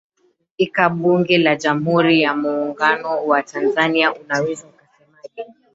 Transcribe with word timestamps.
ika 0.57 0.89
bunge 0.89 1.37
la 1.37 1.55
jamhuri 1.55 2.21
ya 2.21 2.35
muungano 2.35 3.25
wa 3.27 3.43
tanzania 3.43 4.13
unaweza 4.13 4.67
ukasemaje 4.67 5.45